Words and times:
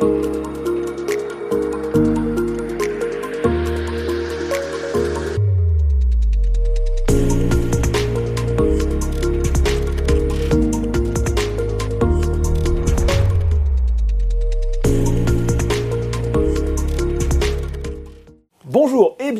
Thank 0.00 0.24
you. 0.24 0.29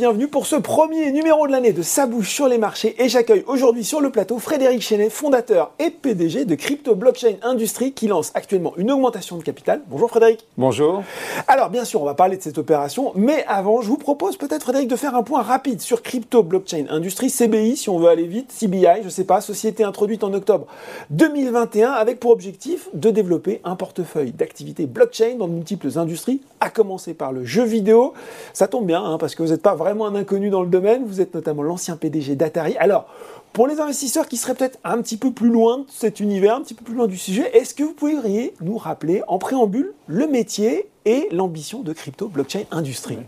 Bienvenue 0.01 0.29
pour 0.29 0.47
ce 0.47 0.57
premier 0.57 1.13
numéro 1.13 1.47
de 1.47 1.53
l'année 1.53 1.73
de 1.73 1.83
Sa 1.83 2.07
bouche 2.07 2.31
sur 2.31 2.49
les 2.49 2.59
marchés 2.59 2.95
et 3.03 3.09
j'accueille 3.09 3.43
aujourd'hui 3.47 3.85
sur 3.85 4.01
le 4.01 4.11
plateau 4.11 4.39
Frédéric 4.39 4.83
Chenet, 4.83 5.11
fondateur 5.11 5.73
et 5.79 5.91
PDG 5.91 6.45
de 6.45 6.55
Crypto 6.55 6.95
Blockchain 6.95 7.35
Industrie 7.43 7.93
qui 7.93 8.07
lance 8.07 8.33
actuellement 8.35 8.73
une 8.77 8.91
augmentation 8.91 9.37
de 9.37 9.43
capital. 9.43 9.83
Bonjour 9.89 10.09
Frédéric. 10.09 10.47
Bonjour. 10.57 11.03
Alors 11.49 11.71
bien 11.71 11.85
sûr, 11.85 12.03
on 12.03 12.05
va 12.05 12.15
parler 12.15 12.37
de 12.37 12.43
cette 12.43 12.59
opération, 12.59 13.13
mais 13.15 13.45
avant, 13.47 13.83
je 13.83 13.89
vous 13.89 13.97
propose 13.97 14.37
peut-être 14.37 14.63
Frédéric 14.63 14.89
de 14.89 14.97
faire 14.97 15.15
un 15.15 15.23
point 15.23 15.43
rapide 15.43 15.81
sur 15.81 16.03
Crypto 16.03 16.43
Blockchain 16.43 16.87
Industrie, 16.89 17.31
CBI 17.31 17.77
si 17.77 17.89
on 17.89 17.99
veut 17.99 18.09
aller 18.09 18.27
vite, 18.27 18.53
CBI, 18.59 19.03
je 19.03 19.09
sais 19.09 19.25
pas, 19.25 19.41
société 19.41 19.85
introduite 19.85 20.25
en 20.25 20.33
octobre 20.33 20.67
2021 21.11 21.91
avec 21.91 22.21
pour 22.21 22.31
objectif 22.31 22.89
de 22.95 23.11
développer 23.11 23.61
un 23.65 23.77
portefeuille 23.77 24.33
d'activités 24.33 24.87
blockchain 24.87 25.37
dans 25.39 25.49
de 25.49 25.53
multiples 25.53 25.99
industries, 25.99 26.41
à 26.61 26.71
commencer 26.71 27.15
par 27.15 27.33
le 27.33 27.45
jeu 27.45 27.65
vidéo. 27.65 28.15
Ça 28.53 28.69
tombe 28.69 28.87
bien 28.87 29.03
hein, 29.03 29.19
parce 29.19 29.30
que 29.35 29.43
vous 29.43 29.51
n'êtes 29.51 29.63
pas 29.63 29.75
vraiment 29.75 30.07
un 30.07 30.15
inconnu 30.15 30.51
dans 30.51 30.63
le 30.63 30.69
domaine. 30.69 31.05
Vous 31.05 31.21
êtes 31.21 31.35
notamment 31.35 31.63
l'ancien 31.63 31.97
PDG 31.97 32.37
d'Atari. 32.37 32.77
Alors, 32.79 33.07
pour 33.53 33.67
les 33.67 33.81
investisseurs 33.81 34.29
qui 34.29 34.37
seraient 34.37 34.55
peut-être 34.55 34.79
un 34.85 35.01
petit 35.03 35.17
peu 35.17 35.33
plus 35.33 35.51
loin 35.51 35.79
de 35.79 35.85
cet 35.89 36.21
univers, 36.21 36.57
un 36.57 36.63
petit 36.63 36.75
peu 36.75 36.85
plus 36.85 36.95
loin 36.95 37.09
du 37.09 37.17
sujet, 37.17 37.51
est-ce 37.57 37.75
que 37.75 37.83
vous 37.83 37.95
pourriez 37.95 38.55
nous 38.61 38.79
rappeler 38.79 39.23
en 39.27 39.39
préambule 39.39 39.93
le 40.07 40.27
métier 40.27 40.89
et 41.05 41.29
l'ambition 41.33 41.81
de 41.81 41.93
Crypto 41.93 42.29
Blockchain 42.29 42.63
Industrie? 42.71 43.19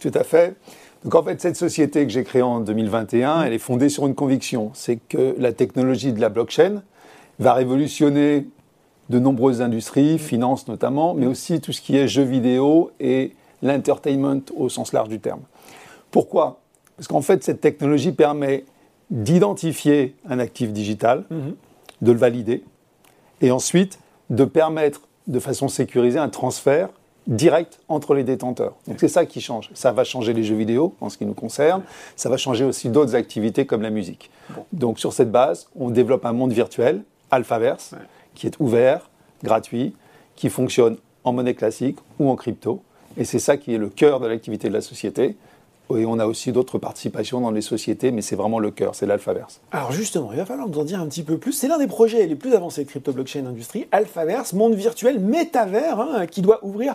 Tout 0.00 0.10
à 0.14 0.24
fait. 0.24 0.56
Donc 1.04 1.14
en 1.14 1.22
fait, 1.22 1.40
cette 1.40 1.56
société 1.56 2.04
que 2.04 2.12
j'ai 2.12 2.22
créée 2.22 2.42
en 2.42 2.60
2021, 2.60 3.42
elle 3.42 3.52
est 3.52 3.58
fondée 3.58 3.88
sur 3.88 4.06
une 4.06 4.14
conviction, 4.14 4.70
c'est 4.74 4.98
que 5.08 5.34
la 5.38 5.52
technologie 5.52 6.12
de 6.12 6.20
la 6.20 6.28
blockchain 6.28 6.82
va 7.38 7.54
révolutionner 7.54 8.46
de 9.10 9.18
nombreuses 9.18 9.62
industries, 9.62 10.18
finances 10.18 10.68
notamment, 10.68 11.14
mais 11.14 11.26
aussi 11.26 11.60
tout 11.60 11.72
ce 11.72 11.80
qui 11.80 11.96
est 11.96 12.06
jeux 12.06 12.22
vidéo 12.22 12.90
et 13.00 13.32
l'entertainment 13.62 14.42
au 14.56 14.68
sens 14.68 14.92
large 14.92 15.08
du 15.08 15.20
terme. 15.20 15.42
Pourquoi? 16.10 16.60
Parce 16.96 17.08
qu'en 17.08 17.22
fait, 17.22 17.42
cette 17.42 17.60
technologie 17.60 18.12
permet 18.12 18.64
d'identifier 19.10 20.16
un 20.28 20.38
actif 20.38 20.72
digital, 20.72 21.24
mhm. 21.30 21.54
de 22.00 22.12
le 22.12 22.18
valider, 22.18 22.64
et 23.40 23.50
ensuite 23.50 23.98
de 24.30 24.44
permettre 24.44 25.02
de 25.26 25.38
façon 25.38 25.68
sécurisée 25.68 26.18
un 26.18 26.28
transfert 26.28 26.88
direct 27.26 27.80
entre 27.88 28.14
les 28.14 28.24
détenteurs. 28.24 28.74
Donc 28.88 28.96
c'est 28.98 29.08
ça 29.08 29.26
qui 29.26 29.40
change. 29.40 29.70
Ça 29.74 29.92
va 29.92 30.04
changer 30.04 30.32
les 30.32 30.42
jeux 30.42 30.56
vidéo 30.56 30.94
en 31.00 31.08
ce 31.08 31.18
qui 31.18 31.26
nous 31.26 31.34
concerne, 31.34 31.82
ça 32.16 32.28
va 32.28 32.36
changer 32.36 32.64
aussi 32.64 32.88
d'autres 32.88 33.14
activités 33.14 33.64
comme 33.64 33.82
la 33.82 33.90
musique. 33.90 34.30
Donc 34.72 34.98
sur 34.98 35.12
cette 35.12 35.30
base, 35.30 35.68
on 35.76 35.90
développe 35.90 36.24
un 36.24 36.32
monde 36.32 36.52
virtuel, 36.52 37.02
Alphaverse, 37.30 37.94
qui 38.34 38.46
est 38.46 38.58
ouvert, 38.58 39.08
gratuit, 39.42 39.94
qui 40.34 40.50
fonctionne 40.50 40.96
en 41.24 41.32
monnaie 41.32 41.54
classique 41.54 41.98
ou 42.18 42.28
en 42.28 42.36
crypto. 42.36 42.82
Et 43.16 43.24
c'est 43.24 43.38
ça 43.38 43.56
qui 43.56 43.74
est 43.74 43.78
le 43.78 43.88
cœur 43.88 44.20
de 44.20 44.26
l'activité 44.26 44.68
de 44.68 44.74
la 44.74 44.80
société. 44.80 45.36
Et 45.96 46.06
on 46.06 46.18
a 46.18 46.26
aussi 46.26 46.52
d'autres 46.52 46.78
participations 46.78 47.40
dans 47.40 47.50
les 47.50 47.60
sociétés, 47.60 48.12
mais 48.12 48.22
c'est 48.22 48.36
vraiment 48.36 48.58
le 48.58 48.70
cœur, 48.70 48.94
c'est 48.94 49.06
l'Alphaverse. 49.06 49.60
Alors 49.72 49.92
justement, 49.92 50.30
il 50.32 50.38
va 50.38 50.46
falloir 50.46 50.68
nous 50.68 50.78
en 50.78 50.84
dire 50.84 51.00
un 51.00 51.06
petit 51.06 51.22
peu 51.22 51.38
plus. 51.38 51.52
C'est 51.52 51.68
l'un 51.68 51.78
des 51.78 51.86
projets 51.86 52.26
les 52.26 52.34
plus 52.34 52.54
avancés 52.54 52.84
de 52.84 52.88
crypto 52.88 53.12
blockchain 53.12 53.46
industrie, 53.46 53.86
Alphaverse, 53.92 54.52
monde 54.54 54.74
virtuel, 54.74 55.20
métavers, 55.20 56.00
hein, 56.00 56.26
qui 56.26 56.40
doit 56.40 56.64
ouvrir 56.64 56.94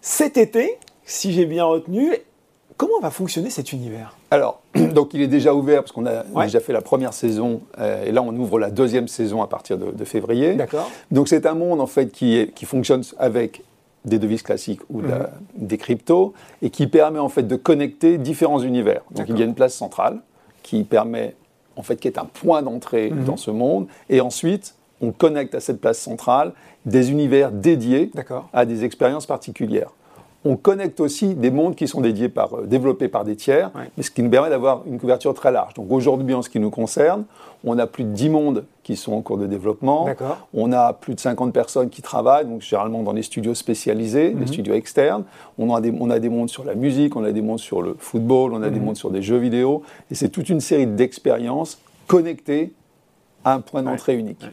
cet 0.00 0.36
été, 0.36 0.78
si 1.04 1.32
j'ai 1.32 1.46
bien 1.46 1.64
retenu. 1.64 2.12
Comment 2.76 3.00
va 3.00 3.10
fonctionner 3.10 3.50
cet 3.50 3.72
univers? 3.72 4.16
Alors, 4.30 4.60
donc 4.74 5.14
il 5.14 5.22
est 5.22 5.26
déjà 5.28 5.54
ouvert 5.54 5.82
parce 5.82 5.92
qu'on 5.92 6.06
a 6.06 6.24
déjà 6.44 6.60
fait 6.60 6.72
la 6.72 6.82
première 6.82 7.12
saison 7.12 7.62
euh, 7.78 8.04
et 8.04 8.12
là 8.12 8.22
on 8.22 8.34
ouvre 8.36 8.60
la 8.60 8.70
deuxième 8.70 9.08
saison 9.08 9.42
à 9.42 9.46
partir 9.46 9.78
de, 9.78 9.90
de 9.90 10.04
février. 10.04 10.54
D'accord. 10.54 10.90
Donc 11.10 11.28
c'est 11.28 11.46
un 11.46 11.54
monde 11.54 11.80
en 11.80 11.86
fait 11.86 12.12
qui, 12.12 12.36
est, 12.36 12.54
qui 12.54 12.66
fonctionne 12.66 13.02
avec 13.18 13.62
des 14.04 14.18
devises 14.18 14.42
classiques 14.42 14.80
ou 14.90 15.00
mhm. 15.00 15.26
des 15.56 15.78
cryptos, 15.78 16.32
et 16.62 16.70
qui 16.70 16.86
permet 16.86 17.18
en 17.18 17.28
fait 17.28 17.42
de 17.42 17.56
connecter 17.56 18.18
différents 18.18 18.60
univers. 18.60 19.02
Donc 19.10 19.26
il 19.28 19.38
y 19.38 19.42
a 19.42 19.44
une 19.44 19.54
place 19.54 19.74
centrale 19.74 20.20
qui 20.62 20.84
permet, 20.84 21.34
en 21.76 21.82
fait, 21.82 21.96
qui 21.96 22.08
est 22.08 22.18
un 22.18 22.24
point 22.26 22.62
d'entrée 22.62 23.10
mhm. 23.10 23.24
dans 23.24 23.36
ce 23.36 23.50
monde, 23.50 23.86
et 24.08 24.20
ensuite 24.20 24.74
on 25.00 25.12
connecte 25.12 25.54
à 25.54 25.60
cette 25.60 25.80
place 25.80 25.98
centrale 25.98 26.52
des 26.84 27.10
univers 27.10 27.52
dédiés 27.52 28.10
à 28.52 28.64
des 28.64 28.84
expériences 28.84 29.26
particulières. 29.26 29.92
On 30.44 30.56
connecte 30.56 31.00
aussi 31.00 31.34
des 31.34 31.50
mondes 31.50 31.74
qui 31.74 31.88
sont 31.88 32.00
dédiés 32.00 32.28
par, 32.28 32.54
euh, 32.54 32.66
développés 32.66 33.08
par 33.08 33.24
des 33.24 33.34
tiers, 33.34 33.70
mais 33.96 34.02
ce 34.02 34.10
qui 34.10 34.22
nous 34.22 34.30
permet 34.30 34.50
d'avoir 34.50 34.82
une 34.86 34.98
couverture 34.98 35.34
très 35.34 35.50
large. 35.50 35.74
Donc 35.74 35.90
aujourd'hui, 35.90 36.32
en 36.34 36.42
ce 36.42 36.48
qui 36.48 36.60
nous 36.60 36.70
concerne, 36.70 37.24
on 37.64 37.76
a 37.78 37.86
plus 37.86 38.04
de 38.04 38.10
10 38.10 38.28
mondes 38.30 38.64
qui 38.84 38.94
sont 38.94 39.12
en 39.12 39.20
cours 39.20 39.36
de 39.36 39.46
développement. 39.46 40.08
On 40.54 40.72
a 40.72 40.92
plus 40.92 41.14
de 41.14 41.20
50 41.20 41.52
personnes 41.52 41.90
qui 41.90 42.02
travaillent, 42.02 42.46
donc 42.46 42.62
généralement 42.62 43.02
dans 43.02 43.12
des 43.12 43.24
studios 43.24 43.54
spécialisés, 43.54 44.30
des 44.30 44.40
mhm. 44.42 44.46
studios 44.46 44.74
externes. 44.74 45.24
On 45.58 45.74
a, 45.74 45.80
des, 45.80 45.92
on 45.98 46.08
a 46.08 46.20
des 46.20 46.28
mondes 46.28 46.48
sur 46.48 46.64
la 46.64 46.76
musique, 46.76 47.16
on 47.16 47.24
a 47.24 47.32
des 47.32 47.42
mondes 47.42 47.58
sur 47.58 47.82
le 47.82 47.96
football, 47.98 48.52
on 48.52 48.62
a 48.62 48.70
des 48.70 48.78
mhm. 48.78 48.86
mondes 48.86 48.96
sur 48.96 49.10
des 49.10 49.22
jeux 49.22 49.38
vidéo. 49.38 49.82
Et 50.10 50.14
c'est 50.14 50.28
toute 50.28 50.48
une 50.48 50.60
série 50.60 50.86
d'expériences 50.86 51.78
connectées 52.06 52.72
à 53.44 53.54
un 53.54 53.60
point 53.60 53.82
d'entrée 53.82 54.16
unique. 54.16 54.44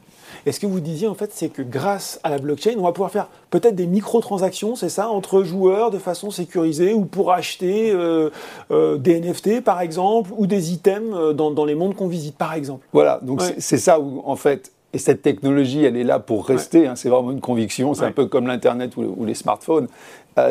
Et 0.45 0.51
ce 0.51 0.59
que 0.59 0.67
vous 0.67 0.79
disiez, 0.79 1.07
en 1.07 1.15
fait, 1.15 1.31
c'est 1.33 1.49
que 1.49 1.61
grâce 1.61 2.19
à 2.23 2.29
la 2.29 2.37
blockchain, 2.37 2.75
on 2.77 2.83
va 2.83 2.91
pouvoir 2.91 3.11
faire 3.11 3.29
peut-être 3.49 3.75
des 3.75 3.87
microtransactions, 3.87 4.75
c'est 4.75 4.89
ça, 4.89 5.09
entre 5.09 5.43
joueurs 5.43 5.91
de 5.91 5.97
façon 5.97 6.31
sécurisée 6.31 6.93
ou 6.93 7.05
pour 7.05 7.31
acheter 7.31 7.91
euh, 7.91 8.29
euh, 8.71 8.97
des 8.97 9.19
NFT, 9.19 9.61
par 9.61 9.81
exemple, 9.81 10.31
ou 10.37 10.45
des 10.45 10.71
items 10.73 11.15
euh, 11.15 11.33
dans, 11.33 11.65
les 11.65 11.75
mondes 11.75 11.95
qu'on 11.95 12.07
visite, 12.07 12.37
par 12.37 12.53
exemple. 12.53 12.85
Voilà, 12.93 13.19
donc 13.23 13.41
c'est 13.57 13.77
ça 13.77 13.99
où, 13.99 14.21
en 14.25 14.35
fait, 14.35 14.71
et 14.93 14.97
cette 14.97 15.21
technologie, 15.21 15.83
elle 15.83 15.97
est 15.97 16.03
là 16.03 16.19
pour 16.19 16.45
rester, 16.45 16.87
hein, 16.87 16.95
c'est 16.95 17.09
vraiment 17.09 17.31
une 17.31 17.41
conviction, 17.41 17.93
c'est 17.93 18.05
un 18.05 18.11
peu 18.11 18.27
comme 18.27 18.47
l'Internet 18.47 18.95
ou, 18.97 19.15
ou, 19.17 19.25
les 19.25 19.33
smartphones. 19.33 19.87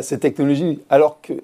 cette 0.02 0.20
technologie, 0.20 0.80
alors 0.90 1.20
que 1.22 1.34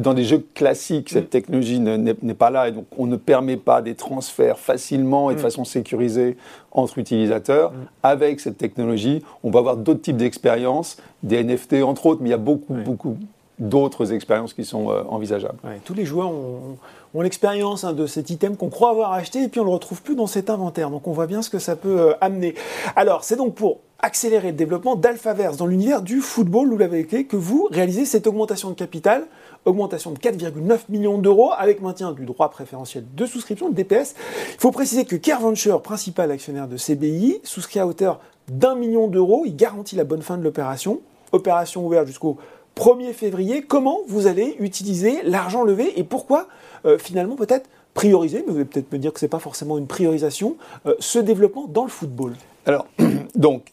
dans 0.00 0.14
des 0.14 0.24
jeux 0.24 0.44
classiques, 0.54 1.10
cette 1.10 1.26
mm. 1.26 1.28
technologie 1.28 1.80
n'est 1.80 2.34
pas 2.34 2.50
là 2.50 2.68
et 2.68 2.72
donc 2.72 2.86
on 2.98 3.06
ne 3.06 3.16
permet 3.16 3.56
pas 3.56 3.82
des 3.82 3.94
transferts 3.94 4.58
facilement 4.58 5.30
et 5.30 5.34
de 5.34 5.38
mm. 5.38 5.42
façon 5.42 5.64
sécurisée 5.64 6.36
entre 6.72 6.98
utilisateurs. 6.98 7.72
Mm. 7.72 7.76
Avec 8.02 8.40
cette 8.40 8.58
technologie, 8.58 9.22
on 9.42 9.50
va 9.50 9.60
avoir 9.60 9.76
d'autres 9.76 10.02
types 10.02 10.16
d'expériences, 10.16 10.96
des 11.22 11.42
NFT 11.44 11.82
entre 11.82 12.06
autres, 12.06 12.22
mais 12.22 12.28
il 12.28 12.32
y 12.32 12.34
a 12.34 12.38
beaucoup, 12.38 12.74
beaucoup 12.74 13.16
d'autres 13.58 14.12
expériences 14.12 14.54
qui 14.54 14.64
sont 14.64 14.90
euh, 14.90 15.02
envisageables. 15.08 15.58
tous 15.84 15.92
les 15.92 16.06
joueurs 16.06 16.30
ont, 16.30 17.20
l'expérience 17.20 17.84
hein, 17.84 17.92
de 17.92 18.06
cet 18.06 18.30
item 18.30 18.56
qu'on 18.56 18.70
croit 18.70 18.90
avoir 18.90 19.12
acheté 19.12 19.42
et 19.42 19.48
puis 19.48 19.60
on 19.60 19.64
ne 19.64 19.68
le 19.68 19.74
retrouve 19.74 20.00
plus 20.00 20.16
dans 20.16 20.26
cet 20.26 20.48
inventaire. 20.48 20.90
Donc 20.90 21.06
on 21.06 21.12
voit 21.12 21.26
bien 21.26 21.42
ce 21.42 21.50
que 21.50 21.58
ça 21.58 21.76
peut 21.76 22.00
euh, 22.00 22.12
amener. 22.22 22.54
Alors 22.96 23.22
c'est 23.22 23.36
donc 23.36 23.54
pour 23.54 23.80
accélérer 24.02 24.48
le 24.48 24.56
développement 24.56 24.96
d'Alphaverse 24.96 25.56
dans 25.56 25.66
l'univers 25.66 26.02
du 26.02 26.20
football, 26.20 26.68
vous 26.68 26.78
l'avez 26.78 27.00
écrit, 27.00 27.26
que 27.26 27.36
vous 27.36 27.68
réalisez 27.70 28.04
cette 28.04 28.26
augmentation 28.26 28.70
de 28.70 28.74
capital 28.74 29.26
augmentation 29.64 30.10
de 30.10 30.18
4,9 30.18 30.78
millions 30.88 31.18
d'euros 31.18 31.52
avec 31.56 31.80
maintien 31.82 32.12
du 32.12 32.24
droit 32.24 32.50
préférentiel 32.50 33.04
de 33.14 33.26
souscription, 33.26 33.70
de 33.70 33.74
DPS. 33.74 34.14
Il 34.54 34.60
faut 34.60 34.70
préciser 34.70 35.04
que 35.04 35.16
Venture, 35.40 35.82
principal 35.82 36.30
actionnaire 36.30 36.68
de 36.68 36.76
CBI, 36.76 37.40
souscrit 37.44 37.78
à 37.78 37.86
hauteur 37.86 38.20
d'un 38.48 38.74
million 38.74 39.06
d'euros. 39.06 39.44
Il 39.46 39.56
garantit 39.56 39.96
la 39.96 40.04
bonne 40.04 40.22
fin 40.22 40.36
de 40.36 40.42
l'opération. 40.42 41.00
Opération 41.32 41.86
ouverte 41.86 42.06
jusqu'au 42.06 42.38
1er 42.76 43.12
février. 43.12 43.62
Comment 43.62 43.98
vous 44.08 44.26
allez 44.26 44.56
utiliser 44.58 45.22
l'argent 45.22 45.62
levé 45.62 45.98
et 45.98 46.04
pourquoi 46.04 46.48
euh, 46.84 46.98
finalement 46.98 47.36
peut-être 47.36 47.68
prioriser, 47.94 48.42
mais 48.46 48.52
vous 48.52 48.56
allez 48.56 48.64
peut-être 48.64 48.92
me 48.92 48.98
dire 48.98 49.12
que 49.12 49.20
ce 49.20 49.24
n'est 49.24 49.30
pas 49.30 49.38
forcément 49.38 49.78
une 49.78 49.86
priorisation, 49.86 50.56
euh, 50.86 50.94
ce 50.98 51.18
développement 51.18 51.66
dans 51.68 51.84
le 51.84 51.90
football? 51.90 52.34
Alors, 52.66 52.86
donc, 53.34 53.72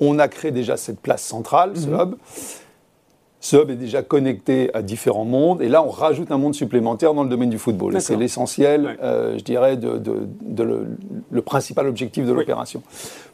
on 0.00 0.18
a 0.18 0.28
créé 0.28 0.50
déjà 0.50 0.76
cette 0.76 1.00
place 1.00 1.22
centrale, 1.22 1.72
ce 1.76 1.86
mhm. 1.86 2.00
hub. 2.00 2.14
Ce 3.42 3.56
hub 3.56 3.70
est 3.70 3.76
déjà 3.76 4.02
connecté 4.02 4.70
à 4.74 4.82
différents 4.82 5.24
mondes, 5.24 5.62
et 5.62 5.68
là, 5.68 5.82
on 5.82 5.88
rajoute 5.88 6.30
un 6.30 6.36
monde 6.36 6.54
supplémentaire 6.54 7.14
dans 7.14 7.22
le 7.22 7.30
domaine 7.30 7.48
du 7.48 7.58
football. 7.58 7.96
Et 7.96 8.00
c'est 8.00 8.16
l'essentiel, 8.16 8.98
euh, 9.02 9.38
je 9.38 9.44
dirais, 9.44 9.78
de, 9.78 10.62
le, 10.62 11.42
principal 11.42 11.86
objectif 11.86 12.26
de 12.26 12.32
l'opération. 12.32 12.82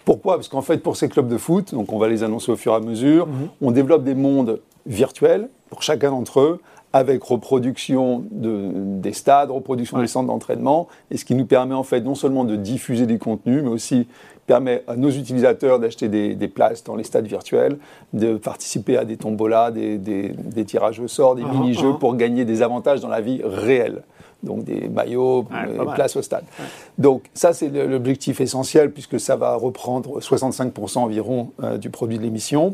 Pourquoi? 0.04 0.36
Parce 0.36 0.48
qu'en 0.48 0.62
fait, 0.62 0.78
pour 0.78 0.96
ces 0.96 1.08
clubs 1.08 1.26
de 1.26 1.36
foot, 1.36 1.74
donc 1.74 1.92
on 1.92 1.98
va 1.98 2.08
les 2.08 2.22
annoncer 2.22 2.52
au 2.52 2.56
fur 2.56 2.72
et 2.72 2.76
à 2.76 2.80
mesure, 2.80 3.26
mhm. 3.26 3.48
on 3.60 3.72
développe 3.72 4.04
des 4.04 4.14
mondes 4.14 4.60
virtuels 4.86 5.48
pour 5.70 5.82
chacun 5.82 6.10
d'entre 6.10 6.38
eux, 6.40 6.60
avec 6.92 7.22
reproduction 7.22 8.24
de, 8.30 8.70
des 8.74 9.12
stades, 9.12 9.50
reproduction 9.50 9.98
des 9.98 10.06
centres 10.06 10.28
d'entraînement, 10.28 10.88
et 11.10 11.16
ce 11.16 11.24
qui 11.24 11.34
nous 11.34 11.46
permet 11.46 11.74
en 11.74 11.82
fait 11.82 12.00
non 12.00 12.14
seulement 12.14 12.44
de 12.44 12.56
diffuser 12.56 13.06
du 13.06 13.18
contenu, 13.18 13.62
mais 13.62 13.68
aussi 13.68 14.06
permet 14.46 14.84
à 14.86 14.96
nos 14.96 15.10
utilisateurs 15.10 15.80
d'acheter 15.80 16.08
des, 16.08 16.48
places 16.48 16.84
dans 16.84 16.94
les 16.94 17.04
stades 17.04 17.26
virtuels, 17.26 17.78
de 18.12 18.36
participer 18.36 18.96
à 18.96 19.04
des 19.04 19.16
tombolas, 19.16 19.72
des, 19.72 19.98
des 19.98 20.64
tirages 20.64 21.00
au 21.00 21.08
sort, 21.08 21.34
des 21.34 21.42
ah, 21.44 21.52
mini-jeux 21.52 21.92
ah. 21.94 21.98
pour 21.98 22.14
gagner 22.14 22.44
des 22.44 22.62
avantages 22.62 23.00
dans 23.00 23.08
la 23.08 23.20
vie 23.20 23.40
réelle 23.44 24.02
donc 24.46 24.64
des 24.64 24.88
maillots, 24.88 25.44
des 25.50 25.78
euh, 25.78 25.84
places 25.94 26.16
au 26.16 26.22
stade. 26.22 26.44
Donc 26.96 27.24
ça, 27.34 27.52
c'est 27.52 27.68
l'objectif 27.68 28.40
essentiel 28.40 28.90
puisque 28.90 29.20
ça 29.20 29.36
va 29.36 29.54
reprendre 29.54 30.20
65% 30.20 30.98
environ 30.98 31.50
euh, 31.62 31.76
du 31.76 31.90
produit 31.90 32.16
de 32.16 32.22
l'émission. 32.22 32.72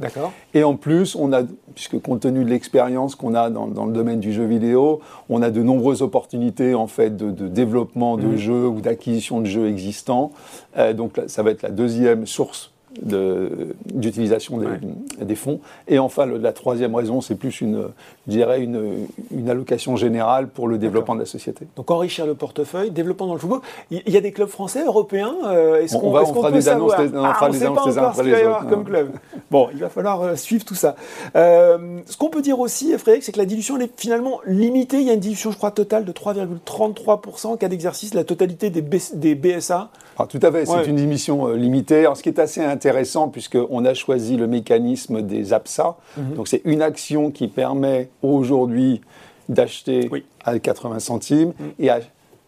Et 0.55 0.63
en 0.63 0.77
plus, 0.77 1.17
on 1.17 1.33
a, 1.33 1.43
puisque 1.75 2.01
compte 2.01 2.21
tenu 2.21 2.45
de 2.45 2.51
l'expérience 2.51 3.15
qu'on 3.15 3.35
a 3.35 3.51
dans, 3.51 3.67
le 3.67 3.93
domaine 3.93 4.21
du 4.21 4.33
jeu 4.33 4.45
vidéo, 4.45 5.01
on 5.29 5.43
a 5.43 5.51
de 5.51 5.63
nombreuses 5.63 6.03
opportunités 6.03 6.75
en 6.75 6.87
fait 6.87 7.17
de, 7.17 7.49
développement 7.49 8.17
de 8.17 8.29
mmh. 8.29 8.37
jeux 8.37 8.69
ou 8.69 8.81
d'acquisition 8.81 9.41
de 9.41 9.47
jeux 9.47 9.69
existants. 9.69 10.31
Euh, 10.77 10.93
donc 10.93 11.21
ça 11.27 11.43
va 11.43 11.51
être 11.51 11.63
la 11.63 11.71
deuxième 11.71 12.27
source 12.27 12.72
d'utilisation 13.01 14.59
des, 14.59 15.25
des, 15.25 15.35
fonds. 15.35 15.61
Et 15.89 15.99
enfin, 15.99 16.27
la 16.27 16.53
troisième 16.53 16.95
raison, 16.95 17.21
c'est 17.21 17.35
plus 17.35 17.61
une, 17.61 17.89
je 18.27 18.33
dirais 18.33 18.63
une, 18.63 19.07
une, 19.31 19.49
allocation 19.49 19.97
générale 19.97 20.49
pour 20.49 20.69
le 20.69 20.79
développement 20.79 21.15
de 21.15 21.21
la 21.21 21.27
société. 21.27 21.67
Donc 21.77 21.91
enrichir 21.91 22.27
le 22.27 22.35
portefeuille, 22.35 22.91
développement 22.91 23.27
dans 23.27 23.35
le 23.35 23.39
football. 23.39 23.61
Il 23.91 24.11
y 24.11 24.17
a 24.17 24.21
des 24.21 24.33
clubs 24.33 24.49
français, 24.49 24.85
européens 24.85 25.35
euh, 25.47 25.83
Est-ce 25.83 25.97
qu'on 25.97 26.15
on, 26.15 26.35
fera 26.35 26.53
des 26.53 26.69
annonces, 26.69 26.93
on 26.93 27.25
ah, 27.25 27.35
fera 27.35 27.51
des 27.51 27.63
annonces 27.63 27.97
après 27.97 28.25
les 28.25 28.47
autres. 28.47 28.69
Comme 28.69 28.85
club. 28.85 29.11
bon, 29.51 29.69
il 29.73 29.79
va 29.79 29.89
falloir 29.89 30.23
euh, 30.23 30.37
suivre 30.37 30.65
tout 30.65 30.75
ça. 30.75 30.97
Euh, 31.35 32.01
ce 32.07 32.17
qu'on 32.17 32.29
peut 32.29 32.43
dire 32.43 32.61
aussi, 32.61 32.93
Frédéric, 32.99 33.25
c'est 33.25 33.33
que 33.33 33.39
la 33.39 33.47
dilution 33.47 33.77
elle 33.77 33.85
est 33.85 34.01
finalement 34.01 34.41
limitée. 34.47 35.01
Il 35.01 35.07
y 35.07 35.11
a 35.11 35.15
une 35.15 35.21
dilution, 35.21 35.51
je 35.51 35.57
crois, 35.57 35.71
totale 35.71 36.05
de 36.05 36.13
3,33% 36.13 37.47
en 37.47 37.57
cas 37.57 37.69
d'exercice, 37.69 38.15
la 38.15 38.25
totalité 38.25 38.71
des, 38.71 38.83
des 38.83 39.35
BSA. 39.35 39.91
Ah, 40.19 40.27
tout 40.27 40.41
à 40.43 40.53
fait, 40.53 40.67
c'est 40.67 40.87
une 40.87 40.99
émission 40.99 41.49
limitée. 41.49 42.01
Alors, 42.01 42.17
ce 42.17 42.23
qui 42.23 42.29
est 42.29 42.39
assez 42.39 42.63
intéressant, 42.63 43.29
puisqu'on 43.29 43.85
a 43.85 43.95
choisi 43.95 44.37
le 44.37 44.47
mécanisme 44.47 45.23
des 45.23 45.53
APSA, 45.53 45.97
mhm. 46.17 46.35
donc 46.35 46.49
c'est 46.49 46.63
une 46.65 46.83
action 46.83 47.31
qui 47.31 47.49
permet 47.49 48.11
aujourd'hui 48.23 49.01
d'acheter 49.49 50.11
à 50.45 50.59
80 50.59 50.99
centimes 51.01 51.53
mm. 51.59 51.85
et 51.85 51.91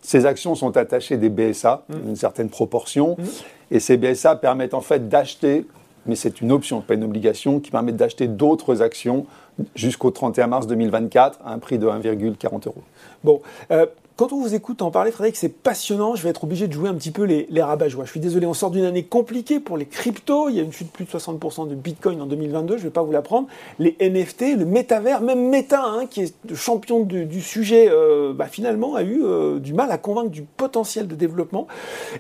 ces 0.00 0.26
actions 0.26 0.54
sont 0.54 0.76
attachées 0.76 1.16
des 1.16 1.30
BSA, 1.30 1.84
mm. 1.88 2.08
une 2.08 2.16
certaine 2.16 2.48
proportion, 2.48 3.16
mm. 3.18 3.24
et 3.72 3.80
ces 3.80 3.96
BSA 3.96 4.36
permettent 4.36 4.74
en 4.74 4.80
fait 4.80 5.08
d'acheter, 5.08 5.66
mais 6.06 6.16
c'est 6.16 6.40
une 6.40 6.52
option, 6.52 6.80
pas 6.80 6.94
une 6.94 7.04
obligation, 7.04 7.60
qui 7.60 7.70
permet 7.70 7.92
d'acheter 7.92 8.28
d'autres 8.28 8.82
actions 8.82 9.26
jusqu'au 9.74 10.10
31 10.10 10.48
mars 10.48 10.66
2024 10.66 11.40
à 11.44 11.52
un 11.52 11.58
prix 11.58 11.78
de 11.78 11.86
1,40 11.86 12.66
euros. 12.66 12.82
Bon, 13.22 13.40
euh, 13.70 13.86
quand 14.16 14.32
on 14.32 14.40
vous 14.40 14.54
écoute 14.54 14.80
en 14.80 14.92
parler, 14.92 15.10
Frédéric, 15.10 15.36
c'est 15.36 15.48
passionnant. 15.48 16.14
Je 16.14 16.22
vais 16.22 16.28
être 16.30 16.44
obligé 16.44 16.68
de 16.68 16.72
jouer 16.72 16.88
un 16.88 16.94
petit 16.94 17.10
peu 17.10 17.24
les, 17.24 17.46
les 17.50 17.62
rabat-joie. 17.62 18.04
Je 18.04 18.10
suis 18.10 18.20
désolé, 18.20 18.46
on 18.46 18.54
sort 18.54 18.70
d'une 18.70 18.84
année 18.84 19.02
compliquée 19.02 19.58
pour 19.58 19.76
les 19.76 19.86
cryptos. 19.86 20.48
Il 20.50 20.56
y 20.56 20.60
a 20.60 20.62
une 20.62 20.72
chute 20.72 20.86
de 20.86 20.92
plus 20.92 21.04
de 21.04 21.10
60% 21.10 21.68
de 21.68 21.74
Bitcoin 21.74 22.20
en 22.22 22.26
2022. 22.26 22.76
Je 22.76 22.82
ne 22.82 22.84
vais 22.84 22.92
pas 22.92 23.02
vous 23.02 23.10
l'apprendre. 23.10 23.48
Les 23.80 23.96
NFT, 24.00 24.56
le 24.56 24.66
métavers, 24.66 25.20
même 25.20 25.48
Meta, 25.48 25.82
hein, 25.82 26.06
qui 26.08 26.20
est 26.22 26.54
champion 26.54 27.00
du 27.00 27.40
sujet, 27.40 27.88
euh, 27.90 28.32
bah, 28.32 28.46
finalement 28.46 28.94
a 28.94 29.02
eu 29.02 29.22
euh, 29.24 29.58
du 29.58 29.72
mal 29.72 29.90
à 29.90 29.98
convaincre 29.98 30.30
du 30.30 30.42
potentiel 30.42 31.08
de 31.08 31.16
développement. 31.16 31.66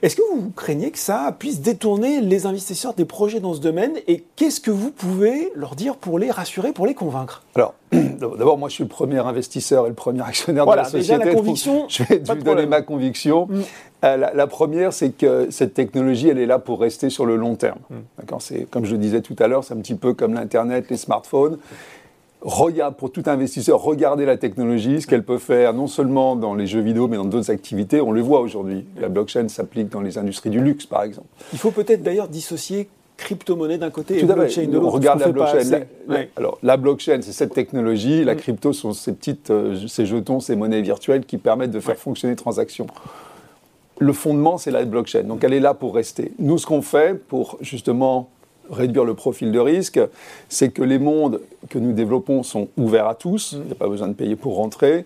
Est-ce 0.02 0.16
que 0.16 0.22
vous 0.34 0.50
craignez 0.50 0.90
que 0.90 0.98
ça 0.98 1.34
puisse 1.38 1.60
détourner 1.60 2.20
les 2.20 2.46
investisseurs 2.46 2.94
des 2.94 3.04
projets 3.04 3.38
dans 3.38 3.54
ce 3.54 3.60
domaine? 3.60 3.92
Et 4.08 4.24
qu'est-ce 4.34 4.60
que 4.60 4.72
vous 4.72 4.90
pouvez 4.90 5.52
leur 5.54 5.76
dire 5.76 5.96
pour 5.96 6.18
les 6.18 6.32
rassurer, 6.32 6.72
pour 6.72 6.86
les 6.86 6.94
convaincre? 6.94 7.44
Alors, 7.54 7.74
D'abord, 8.38 8.58
moi, 8.58 8.68
je 8.68 8.74
suis 8.74 8.84
le 8.84 8.88
premier 8.88 9.18
investisseur 9.18 9.86
et 9.86 9.88
le 9.88 9.94
premier 9.94 10.22
actionnaire 10.22 10.66
de 10.66 10.74
la 10.74 10.84
société. 10.84 11.18
Déjà, 11.18 11.18
la 11.18 11.34
conviction, 11.34 11.83
je 11.88 12.02
vais 12.04 12.18
vous 12.18 12.34
donner 12.42 12.66
ma 12.66 12.82
conviction. 12.82 13.46
Mm. 13.46 13.62
Euh, 14.04 14.30
la, 14.34 14.46
première, 14.46 14.92
c'est 14.92 15.10
que 15.10 15.48
cette 15.50 15.74
technologie, 15.74 16.28
elle 16.28 16.38
est 16.38 16.46
là 16.46 16.58
pour 16.58 16.80
rester 16.80 17.10
sur 17.10 17.24
le 17.24 17.36
long 17.36 17.56
terme. 17.56 17.78
Mm. 17.90 18.36
C'est 18.40 18.70
comme 18.70 18.84
je 18.84 18.92
le 18.92 18.98
disais 18.98 19.22
tout 19.22 19.36
à 19.38 19.48
l'heure, 19.48 19.64
c'est 19.64 19.74
un 19.74 19.78
petit 19.78 19.94
peu 19.94 20.14
comme 20.14 20.34
l'internet, 20.34 20.86
les 20.90 20.96
smartphones. 20.96 21.58
Regarde, 22.42 22.96
pour 22.96 23.10
tout 23.10 23.22
investisseur, 23.24 23.80
regardez 23.80 24.26
la 24.26 24.36
technologie, 24.36 25.00
ce 25.00 25.06
qu'elle 25.06 25.24
peut 25.24 25.38
faire, 25.38 25.72
non 25.72 25.86
seulement 25.86 26.36
dans 26.36 26.54
les 26.54 26.66
jeux 26.66 26.82
vidéo, 26.82 27.08
mais 27.08 27.16
dans 27.16 27.24
d'autres 27.24 27.50
activités. 27.50 28.02
On 28.02 28.12
le 28.12 28.20
voit 28.20 28.40
aujourd'hui. 28.40 28.84
La 29.00 29.08
blockchain 29.08 29.48
s'applique 29.48 29.88
dans 29.88 30.02
les 30.02 30.18
industries 30.18 30.50
du 30.50 30.60
luxe, 30.60 30.84
par 30.84 31.04
exemple. 31.04 31.28
Il 31.54 31.58
faut 31.58 31.70
peut-être 31.70 32.02
d'ailleurs 32.02 32.28
dissocier 32.28 32.90
crypto-monnaie 33.16 33.78
d'un 33.78 33.90
côté 33.90 34.18
et 34.18 34.24
blockchain 34.24 34.66
de 34.66 34.78
l'autre. 34.78 34.94
Regarde 34.94 35.20
la 35.20 35.28
blockchain. 35.28 35.80
Alors, 36.36 36.58
la 36.62 36.76
blockchain, 36.76 37.20
c'est 37.22 37.32
cette 37.32 37.54
technologie. 37.54 38.24
La 38.24 38.34
mm. 38.34 38.38
crypto 38.38 38.72
sont 38.72 38.92
ces 38.92 39.12
petites, 39.12 39.50
euh, 39.50 39.86
ces 39.86 40.06
jetons, 40.06 40.40
ces 40.40 40.56
monnaies 40.56 40.82
virtuelles 40.82 41.24
qui 41.24 41.38
permettent 41.38 41.70
de 41.70 41.80
faire 41.80 41.96
fonctionner 41.96 42.32
les 42.32 42.36
transactions. 42.36 42.86
Le 43.98 44.12
fondement, 44.12 44.58
c'est 44.58 44.70
la 44.70 44.84
blockchain. 44.84 45.22
Donc, 45.22 45.44
elle 45.44 45.52
est 45.52 45.60
là 45.60 45.74
pour 45.74 45.94
rester. 45.94 46.32
Nous, 46.38 46.58
ce 46.58 46.66
qu'on 46.66 46.82
fait 46.82 47.14
pour 47.14 47.58
justement 47.60 48.30
réduire 48.70 49.04
le 49.04 49.14
profil 49.14 49.52
de 49.52 49.58
risque, 49.58 50.00
c'est 50.48 50.70
que 50.70 50.82
les 50.82 50.98
mondes 50.98 51.40
que 51.68 51.78
nous 51.78 51.92
développons 51.92 52.42
sont 52.42 52.68
ouverts 52.76 53.06
à 53.06 53.14
tous. 53.14 53.52
Mm. 53.52 53.56
Il 53.56 53.66
n'y 53.66 53.72
a 53.72 53.76
pas 53.76 53.88
besoin 53.88 54.08
de 54.08 54.14
payer 54.14 54.36
pour 54.36 54.56
rentrer 54.56 55.04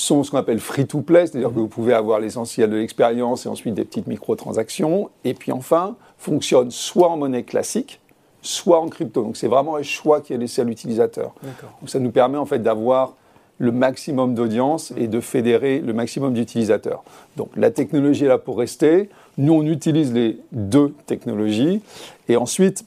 sont 0.00 0.24
ce 0.24 0.30
qu'on 0.30 0.38
appelle 0.38 0.60
free-to-play, 0.60 1.26
c'est-à-dire 1.26 1.50
que 1.50 1.58
vous 1.58 1.68
pouvez 1.68 1.92
avoir 1.92 2.20
l'essentiel 2.20 2.70
de 2.70 2.76
l'expérience 2.76 3.44
et 3.44 3.48
ensuite 3.48 3.74
des 3.74 3.84
petites 3.84 4.06
microtransactions. 4.06 5.10
Et 5.24 5.34
puis 5.34 5.52
enfin, 5.52 5.96
fonctionne 6.16 6.70
soit 6.70 7.08
en 7.08 7.18
monnaie 7.18 7.42
classique, 7.42 8.00
soit 8.40 8.80
en 8.80 8.88
crypto. 8.88 9.22
Donc 9.22 9.36
c'est 9.36 9.48
vraiment 9.48 9.76
un 9.76 9.82
choix 9.82 10.22
qui 10.22 10.32
est 10.32 10.38
laissé 10.38 10.62
à 10.62 10.64
l'utilisateur. 10.64 11.34
Donc 11.80 11.90
ça 11.90 11.98
nous 11.98 12.10
permet 12.10 12.38
en 12.38 12.46
fait 12.46 12.60
d'avoir 12.60 13.14
le 13.58 13.72
maximum 13.72 14.34
d'audience 14.34 14.90
et 14.96 15.06
de 15.06 15.20
fédérer 15.20 15.80
le 15.80 15.92
maximum 15.92 16.32
d'utilisateurs. 16.32 17.04
Donc 17.36 17.50
la 17.54 17.70
technologie 17.70 18.24
est 18.24 18.28
là 18.28 18.38
pour 18.38 18.56
rester. 18.56 19.10
Nous, 19.36 19.52
on 19.52 19.66
utilise 19.66 20.14
les 20.14 20.40
deux 20.50 20.94
technologies. 21.04 21.82
Et 22.30 22.38
ensuite, 22.38 22.86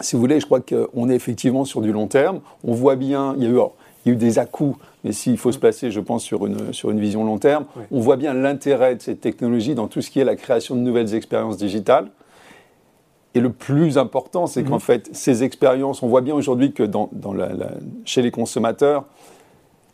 si 0.00 0.16
vous 0.16 0.20
voulez, 0.20 0.40
je 0.40 0.46
crois 0.46 0.60
qu'on 0.60 1.10
est 1.10 1.14
effectivement 1.14 1.66
sur 1.66 1.82
du 1.82 1.92
long 1.92 2.06
terme. 2.06 2.40
On 2.64 2.72
voit 2.72 2.96
bien, 2.96 3.34
il 3.36 3.44
y 3.44 3.46
a 3.46 3.50
eu, 3.50 3.58
il 4.04 4.08
y 4.08 4.12
a 4.12 4.14
eu 4.14 4.16
des 4.16 4.38
à-coups 4.38 4.78
mais 5.04 5.12
s'il 5.12 5.38
faut 5.38 5.52
se 5.52 5.58
placer, 5.58 5.90
je 5.90 6.00
pense, 6.00 6.22
sur 6.22 6.46
une, 6.46 6.72
sur 6.72 6.90
une 6.90 7.00
vision 7.00 7.24
long 7.24 7.38
terme, 7.38 7.64
on 7.90 8.00
voit 8.00 8.16
bien 8.16 8.34
l'intérêt 8.34 8.96
de 8.96 9.02
cette 9.02 9.20
technologie 9.20 9.74
dans 9.74 9.88
tout 9.88 10.02
ce 10.02 10.10
qui 10.10 10.20
est 10.20 10.24
la 10.24 10.36
création 10.36 10.74
de 10.74 10.80
nouvelles 10.80 11.14
expériences 11.14 11.56
digitales. 11.56 12.08
Et 13.34 13.40
le 13.40 13.50
plus 13.50 13.96
important, 13.96 14.46
c'est 14.46 14.64
qu'en 14.64 14.74
mhm. 14.74 14.80
fait, 14.80 15.08
ces 15.12 15.42
expériences, 15.44 16.02
on 16.02 16.08
voit 16.08 16.20
bien 16.20 16.34
aujourd'hui 16.34 16.72
que 16.72 16.82
dans, 16.82 17.08
dans 17.12 17.32
la, 17.32 17.50
chez 18.04 18.22
les 18.22 18.30
consommateurs, 18.30 19.04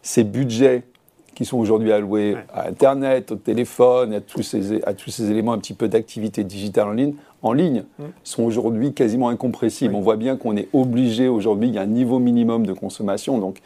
ces 0.03 0.25
budgets 0.25 0.85
qui 1.35 1.45
sont 1.45 1.59
aujourd'hui 1.59 1.93
alloués 1.93 2.35
à 2.53 2.67
Internet, 2.67 3.33
au 3.33 3.37
téléphone, 3.37 4.15
à 4.15 4.23
tous 4.23 4.43
ces, 4.43 4.83
à 4.85 4.95
tous 4.95 5.11
ces 5.11 5.31
éléments 5.31 5.53
un 5.53 5.59
petit 5.59 5.75
peu 5.75 5.87
d'activité 5.87 6.45
digitale 6.45 6.89
en 6.89 6.93
ligne, 6.93 7.15
en 7.43 7.53
ligne 7.53 7.85
mhm. 7.99 8.07
sont 8.25 8.43
aujourd'hui 8.43 8.95
quasiment 8.95 9.29
incompressibles. 9.29 9.95
On 9.95 10.01
voit 10.01 10.17
bien 10.17 10.37
qu'on 10.37 10.57
est 10.57 10.69
obligé 10.73 11.29
aujourd'hui, 11.29 11.69
il 11.69 11.75
y 11.75 11.79
a 11.79 11.83
un 11.83 11.87
niveau 11.87 12.19
minimum 12.19 12.67
de 12.67 12.73
consommation. 12.73 13.39
Donc, 13.39 13.61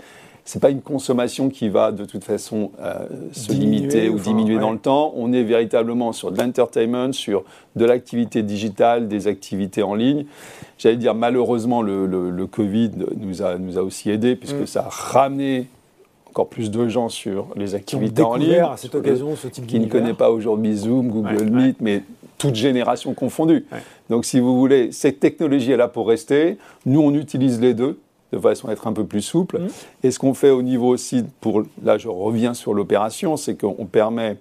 c'est 0.45 0.61
pas 0.61 0.71
une 0.71 0.81
consommation 0.81 1.49
qui 1.49 1.69
va 1.69 1.93
de 1.93 2.05
toute 2.05 2.25
façon 2.25 2.73
euh, 2.81 3.07
se 3.33 3.53
limiter 3.53 4.09
ou 4.09 4.19
diminuer 4.19 4.59
dans 4.59 4.73
le 4.73 4.79
temps. 4.79 5.13
On 5.17 5.33
est 5.33 5.43
véritablement 5.43 6.13
sur 6.13 6.33
de 6.33 6.39
l'entertainment, 6.39 7.13
sur 7.13 7.45
de 7.77 7.85
l'activité 7.85 8.43
digitale, 8.43 9.09
des 9.09 9.27
activités 9.27 9.83
en 9.83 9.95
ligne. 9.95 10.27
J'allais 10.79 10.97
dire 10.97 11.15
malheureusement 11.15 11.83
le, 11.83 12.07
le, 12.07 12.47
Covid 12.47 12.91
nous 13.17 13.43
a, 13.43 13.59
nous 13.59 13.79
a 13.79 13.83
aussi 13.83 14.11
aidé 14.11 14.35
puisque 14.35 14.63
mm. 14.63 14.67
ça 14.67 14.87
a 14.87 14.89
ramené 14.89 15.69
encore 16.31 16.49
plus 16.49 16.71
de 16.71 16.89
gens 16.89 17.09
sur 17.09 17.49
les 17.57 17.75
activités 17.75 18.23
en 18.23 18.37
ligne. 18.37 18.55
à 18.55 18.77
cette 18.77 18.95
occasion 18.95 19.37
ce 19.37 19.49
type 19.49 19.67
Qui 19.67 19.81
ne 19.81 19.87
connaît 19.87 20.15
pas 20.15 20.31
aujourd'hui 20.31 20.77
Zoom, 20.77 21.09
Google 21.09 21.51
Meet, 21.51 21.81
mais 21.81 22.03
toute 22.39 22.55
génération 22.55 23.15
confondue. 23.15 23.67
Donc 24.09 24.25
si 24.25 24.41
vous 24.41 24.57
voulez, 24.57 24.93
cette 24.93 25.21
technologie 25.21 25.73
est 25.73 25.77
là 25.77 25.89
pour 25.89 26.09
rester. 26.09 26.57
Nous, 26.87 27.01
on 27.01 27.15
utilise 27.15 27.61
les 27.61 27.75
deux 27.75 27.99
de 28.33 28.39
façon 28.39 28.69
à 28.69 28.73
être 28.73 28.87
un 28.87 28.93
peu 28.93 29.05
plus 29.05 29.23
souple. 29.23 29.59
Mmh. 29.59 29.69
Et 30.05 30.11
ce 30.11 30.19
qu'on 30.19 30.35
fait 30.35 30.51
au 30.51 30.63
niveau 30.63 30.89
aussi, 30.89 31.25
pour, 31.41 31.63
là 31.83 31.99
je 31.99 32.09
reviens 32.09 32.55
sur 32.55 32.75
l'opération, 32.75 33.37
c'est 33.37 33.57
qu'on 33.57 33.87
permet 33.87 34.37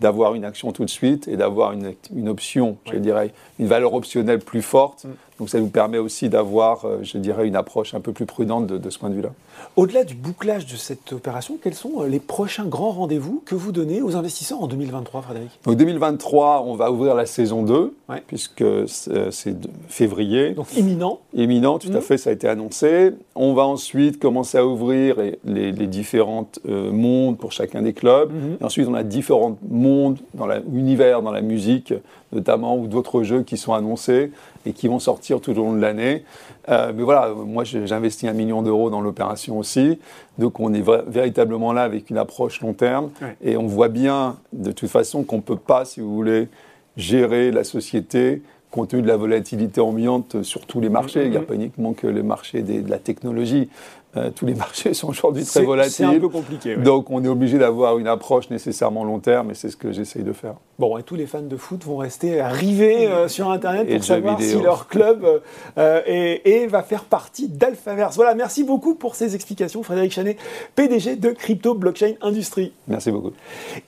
d'avoir 0.00 0.34
une 0.34 0.44
action 0.44 0.72
tout 0.72 0.84
de 0.84 0.90
suite 0.90 1.26
et 1.28 1.36
d'avoir 1.36 1.72
une, 1.72 1.94
une, 2.14 2.28
option, 2.28 2.76
je 2.92 2.98
dirais, 2.98 3.32
une 3.58 3.66
valeur 3.66 3.94
optionnelle 3.94 4.38
plus 4.38 4.62
forte. 4.62 5.04
Mmh. 5.04 5.08
Donc 5.38 5.50
ça 5.50 5.60
nous 5.60 5.68
permet 5.68 5.98
aussi 5.98 6.28
d'avoir, 6.28 6.84
euh, 6.84 6.98
je 7.02 7.16
dirais, 7.18 7.46
une 7.46 7.54
approche 7.54 7.94
un 7.94 8.00
peu 8.00 8.12
plus 8.12 8.26
prudente 8.26 8.66
de, 8.66 8.90
ce 8.90 8.98
point 8.98 9.08
de 9.08 9.14
vue-là. 9.14 9.30
Au-delà 9.76 10.02
du 10.02 10.14
bouclage 10.14 10.66
de 10.66 10.76
cette 10.76 11.12
opération, 11.12 11.58
quels 11.62 11.74
sont 11.74 12.00
euh, 12.00 12.08
les 12.08 12.18
prochains 12.18 12.64
grands 12.64 12.90
rendez-vous 12.90 13.42
que 13.46 13.54
vous 13.54 13.70
donnez 13.70 14.02
aux 14.02 14.16
investisseurs 14.16 14.60
en 14.60 14.66
2023, 14.66 15.22
Frédéric? 15.22 15.50
En 15.64 15.74
2023, 15.74 16.64
on 16.66 16.74
va 16.74 16.90
ouvrir 16.90 17.14
la 17.14 17.26
saison 17.26 17.62
2, 17.62 17.94
puisque 18.26 18.64
c'est 18.86 19.56
février. 19.88 20.50
Donc 20.50 20.76
imminent 20.76 21.20
Imminent, 21.34 21.78
tout 21.78 21.92
à 21.92 21.98
mmh. 21.98 22.02
fait, 22.02 22.18
ça 22.18 22.30
a 22.30 22.32
été 22.32 22.48
annoncé. 22.48 23.12
On 23.36 23.54
va 23.54 23.64
ensuite 23.64 24.18
commencer 24.18 24.58
à 24.58 24.66
ouvrir 24.66 25.16
les, 25.44 25.72
les 25.72 25.86
différents 25.86 26.48
euh, 26.68 26.90
mondes 26.90 27.38
pour 27.38 27.52
chacun 27.52 27.82
des 27.82 27.92
clubs. 27.92 28.32
Mmh. 28.32 28.64
ensuite, 28.64 28.88
on 28.88 28.94
a 28.94 29.04
différents 29.04 29.56
mondes 29.68 30.18
dans 30.34 30.46
l'univers, 30.46 31.22
dans 31.22 31.32
la 31.32 31.42
musique 31.42 31.94
notamment, 32.32 32.76
ou 32.76 32.86
d'autres 32.86 33.22
jeux 33.22 33.42
qui 33.42 33.56
sont 33.56 33.72
annoncés 33.72 34.30
et 34.66 34.72
qui 34.72 34.88
vont 34.88 34.98
sortir 34.98 35.40
tout 35.40 35.52
au 35.52 35.54
long 35.54 35.72
de 35.72 35.80
l'année. 35.80 36.24
Euh, 36.68 36.92
mais 36.94 37.02
voilà, 37.02 37.32
moi 37.34 37.64
j'ai 37.64 37.90
investi 37.92 38.28
un 38.28 38.32
million 38.32 38.62
d'euros 38.62 38.90
dans 38.90 39.00
l'opération 39.00 39.58
aussi, 39.58 39.98
donc 40.38 40.60
on 40.60 40.72
est 40.74 40.84
véritablement 41.06 41.72
là 41.72 41.82
avec 41.82 42.10
une 42.10 42.18
approche 42.18 42.60
long 42.60 42.74
terme 42.74 43.10
et 43.42 43.56
on 43.56 43.66
voit 43.66 43.88
bien 43.88 44.36
de 44.52 44.72
toute 44.72 44.90
façon 44.90 45.24
qu'on 45.24 45.36
ne 45.36 45.42
peut 45.42 45.56
pas, 45.56 45.84
si 45.84 46.00
vous 46.00 46.14
voulez, 46.14 46.48
gérer 46.96 47.50
la 47.50 47.64
société 47.64 48.42
compte 48.70 48.90
tenu 48.90 49.02
de 49.02 49.08
la 49.08 49.16
volatilité 49.16 49.80
ambiante 49.80 50.42
sur 50.42 50.66
tous 50.66 50.80
les 50.80 50.90
marchés. 50.90 51.24
Il 51.24 51.30
n'y 51.30 51.36
a 51.36 51.40
pas 51.40 51.54
uniquement 51.54 51.94
que 51.94 52.06
le 52.06 52.22
marché 52.22 52.62
de 52.62 52.88
la 52.90 52.98
technologie. 52.98 53.68
Euh, 54.16 54.30
tous 54.34 54.46
les 54.46 54.54
marchés 54.54 54.94
sont 54.94 55.08
aujourd'hui 55.08 55.44
très 55.44 55.62
volatiles. 55.62 55.92
C'est 55.92 56.04
un 56.04 56.18
peu 56.18 56.28
compliqué. 56.28 56.76
Donc 56.76 57.10
on 57.10 57.22
est 57.22 57.28
obligé 57.28 57.58
d'avoir 57.58 57.98
une 57.98 58.08
approche 58.08 58.50
nécessairement 58.50 59.04
long 59.04 59.18
terme 59.18 59.50
et 59.50 59.54
c'est 59.54 59.68
ce 59.68 59.76
que 59.76 59.92
j'essaye 59.92 60.22
de 60.22 60.32
faire. 60.32 60.54
Bon, 60.78 60.96
et 60.96 61.02
tous 61.02 61.16
les 61.16 61.26
fans 61.26 61.42
de 61.42 61.56
foot 61.56 61.84
vont 61.84 61.96
rester 61.96 62.40
rivés 62.42 63.08
euh, 63.08 63.26
sur 63.28 63.50
Internet 63.50 63.88
pour 63.88 64.04
savoir 64.04 64.40
si 64.40 64.60
leur 64.60 64.86
club 64.86 65.42
euh, 65.76 66.00
est, 66.06 66.66
va 66.68 66.82
faire 66.82 67.04
partie 67.04 67.48
d'Alphaverse. 67.48 68.14
Voilà, 68.14 68.34
merci 68.34 68.62
beaucoup 68.62 68.94
pour 68.94 69.16
ces 69.16 69.34
explications, 69.34 69.82
Frédéric 69.82 70.12
Chanet, 70.12 70.38
PDG 70.76 71.16
de 71.16 71.30
Crypto 71.30 71.74
Blockchain 71.74 72.14
Industrie. 72.22 72.72
Merci 72.86 73.10
beaucoup. 73.10 73.32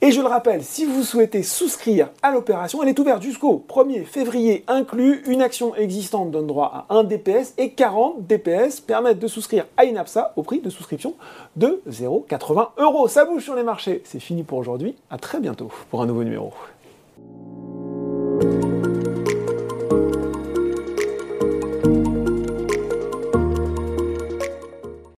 Et 0.01 0.11
je 0.11 0.19
le 0.19 0.27
rappelle, 0.27 0.63
si 0.63 0.85
vous 0.85 1.03
souhaitez 1.03 1.43
souscrire 1.43 2.09
à 2.21 2.31
l'opération, 2.31 2.83
elle 2.83 2.89
est 2.89 2.99
ouverte 2.99 3.23
jusqu'au 3.23 3.63
1er 3.69 4.03
février 4.03 4.65
inclus. 4.67 5.23
Une 5.27 5.41
action 5.41 5.73
existante 5.75 6.31
donne 6.31 6.47
droit 6.47 6.85
à 6.89 6.95
1 6.95 7.05
DPS 7.05 7.53
et 7.57 7.71
40 7.71 8.27
DPS 8.27 8.81
permettent 8.81 9.19
de 9.19 9.27
souscrire 9.27 9.65
à 9.77 9.85
une 9.85 9.97
ça 10.11 10.33
au 10.35 10.43
prix 10.43 10.59
de 10.59 10.69
souscription 10.69 11.15
de 11.55 11.81
0,80 11.89 12.69
euros. 12.77 13.07
Ça 13.07 13.25
bouge 13.25 13.43
sur 13.43 13.55
les 13.55 13.63
marchés. 13.63 14.01
C'est 14.05 14.19
fini 14.19 14.43
pour 14.43 14.57
aujourd'hui. 14.57 14.95
À 15.09 15.17
très 15.17 15.39
bientôt 15.39 15.71
pour 15.89 16.01
un 16.01 16.05
nouveau 16.05 16.23
numéro. 16.23 16.53